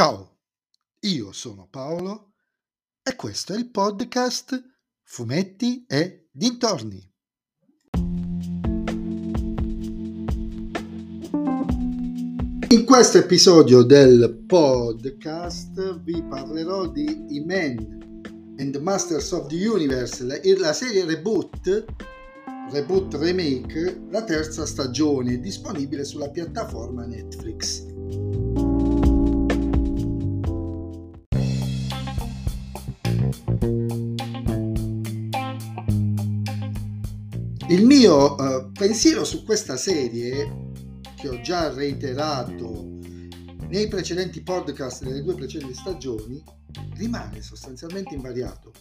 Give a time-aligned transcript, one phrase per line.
[0.00, 0.38] Ciao,
[1.00, 2.32] io sono Paolo
[3.02, 4.58] e questo è il podcast
[5.02, 7.06] Fumetti e Dintorni.
[12.68, 20.24] In questo episodio del podcast vi parlerò di E-Man and the Masters of the Universe,
[20.24, 21.84] la serie reboot,
[22.70, 28.49] reboot remake, la terza stagione, disponibile sulla piattaforma Netflix.
[37.70, 40.72] Il mio uh, pensiero su questa serie,
[41.14, 42.98] che ho già reiterato
[43.68, 46.42] nei precedenti podcast delle due precedenti stagioni,
[46.96, 48.72] rimane sostanzialmente invariato.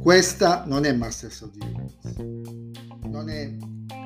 [0.00, 3.56] Questa non è Masters of the Universe, non è,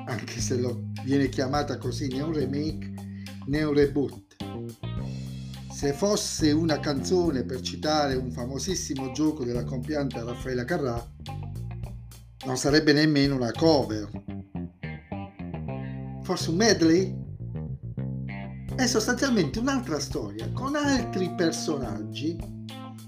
[0.06, 2.94] anche se lo, viene chiamata così, né un remake
[3.44, 4.36] né un reboot.
[5.70, 11.10] Se fosse una canzone per citare un famosissimo gioco della compianta Raffaella Carrà,
[12.44, 14.08] non sarebbe nemmeno una cover.
[16.22, 17.20] Forse un medley?
[18.74, 22.36] È sostanzialmente un'altra storia con altri personaggi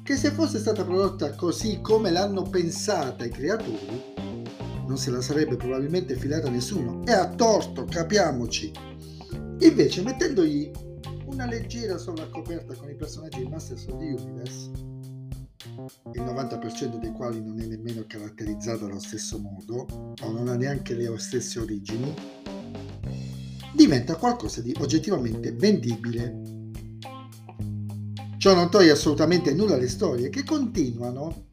[0.03, 4.13] che se fosse stata prodotta così come l'hanno pensata i creatori,
[4.87, 7.03] non se la sarebbe probabilmente filata nessuno.
[7.07, 8.71] E a torto, capiamoci.
[9.61, 10.71] Invece, mettendogli
[11.25, 14.71] una leggera sovraccoperta con i personaggi di Masters of the Universe,
[16.13, 20.95] il 90% dei quali non è nemmeno caratterizzato allo stesso modo o non ha neanche
[20.95, 22.15] le stesse origini,
[23.75, 26.41] diventa qualcosa di oggettivamente vendibile.
[28.39, 31.53] Ciò non toglie assolutamente nulla alle storie che continuano,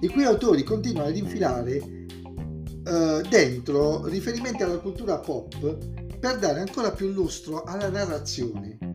[0.00, 5.76] i cui autori continuano ad infilare uh, dentro riferimenti alla cultura pop
[6.18, 8.89] per dare ancora più lustro alla narrazione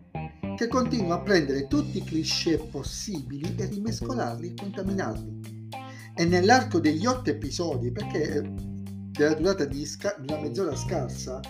[0.56, 5.70] che continua a prendere tutti i cliché possibili e rimescolarli e contaminarli.
[6.16, 8.42] E nell'arco degli otto episodi, perché
[9.12, 11.42] della durata di sca- una mezz'ora scarsa,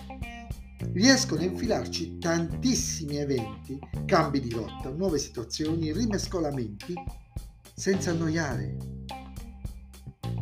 [0.92, 6.94] riescono a infilarci tantissimi eventi, cambi di rotta, nuove situazioni, rimescolamenti,
[7.74, 8.76] senza annoiare.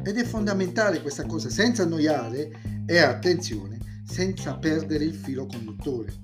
[0.04, 2.50] Ed è fondamentale questa cosa, senza annoiare
[2.86, 6.23] e attenzione, senza perdere il filo conduttore.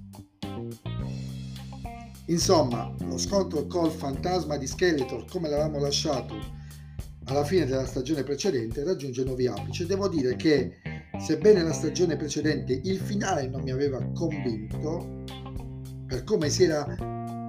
[2.30, 6.36] Insomma, lo scontro col fantasma di Skeletor, come l'avevamo lasciato
[7.24, 9.84] alla fine della stagione precedente, raggiunge nuovi apici.
[9.84, 10.76] Devo dire che,
[11.18, 15.24] sebbene la stagione precedente il finale non mi aveva convinto,
[16.06, 16.84] per come si era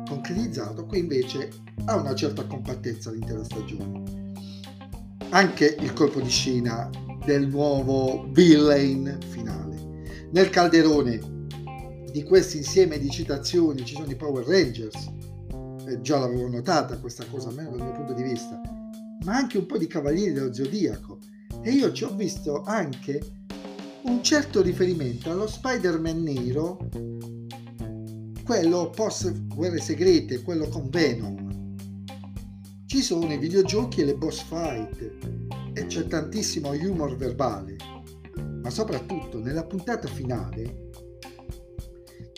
[0.07, 1.49] concretizzato, qui invece
[1.85, 4.31] ha una certa compattezza l'intera stagione.
[5.29, 6.89] Anche il colpo di scena
[7.23, 10.01] del nuovo villain finale.
[10.31, 11.40] Nel calderone
[12.11, 15.09] di questo insieme di citazioni ci sono i Power Rangers,
[15.87, 18.61] eh, già l'avevo notata questa cosa, almeno dal mio punto di vista,
[19.23, 21.19] ma anche un po' di Cavalieri dello Zodiaco.
[21.61, 23.19] E io ci ho visto anche
[24.03, 26.89] un certo riferimento allo Spider-Man nero,
[28.43, 31.75] quello post Guerre Segrete, quello con Venom.
[32.85, 35.11] Ci sono i videogiochi e le boss fight
[35.73, 37.77] e c'è tantissimo humor verbale,
[38.61, 40.89] ma soprattutto nella puntata finale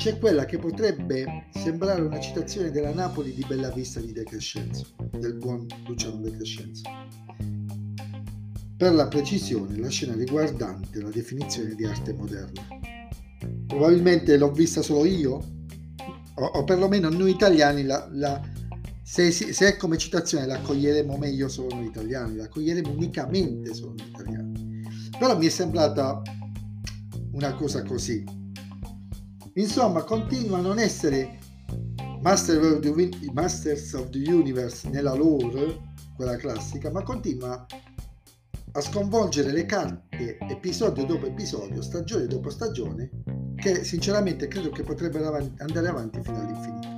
[0.04, 4.86] c'è quella che potrebbe sembrare una citazione della Napoli di Bella Vista di De Crescenzo,
[5.18, 6.82] del buon Luciano De Crescenzo.
[8.76, 12.68] Per la precisione, la scena riguardante la definizione di arte moderna.
[13.66, 15.42] Probabilmente l'ho vista solo io,
[16.34, 18.42] o, o perlomeno noi italiani, la, la,
[19.04, 23.94] se, se, è come citazione la accoglieremo meglio solo noi italiani, la accoglieremo unicamente solo
[23.96, 24.82] noi italiani.
[25.18, 26.22] Però mi è sembrata
[27.32, 28.42] una cosa così
[29.56, 31.38] Insomma, continua a non essere
[32.22, 37.66] Master of the, Masters of the Universe nella lore, quella classica, ma continua
[38.76, 43.12] a sconvolgere le carte episodio dopo episodio, stagione dopo stagione,
[43.56, 46.94] che sinceramente credo che potrebbero andare avanti fino all'infinito.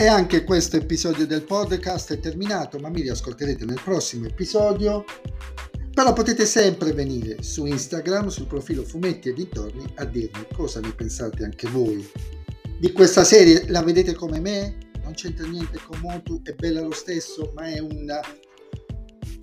[0.00, 5.04] E anche questo episodio del podcast è terminato, ma mi riascolterete nel prossimo episodio.
[5.92, 10.94] Però potete sempre venire su Instagram, sul profilo Fumetti e dintorni, a dirmi cosa ne
[10.94, 12.10] pensate anche voi.
[12.78, 14.78] Di questa serie la vedete come me?
[15.02, 18.20] Non c'entra niente con Motu, è bella lo stesso, ma è una,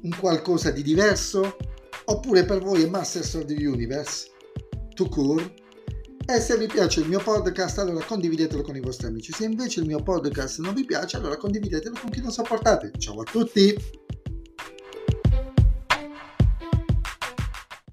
[0.02, 1.56] un qualcosa di diverso?
[2.06, 4.32] Oppure per voi è Masters of the Universe?
[4.96, 5.57] To court?
[6.30, 9.32] E se vi piace il mio podcast, allora condividetelo con i vostri amici.
[9.32, 12.92] Se invece il mio podcast non vi piace, allora condividetelo con chi non sopportate.
[12.98, 14.07] Ciao a tutti!